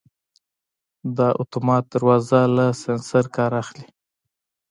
[1.17, 3.85] دا اتومات دروازه له سنسر کار اخلي.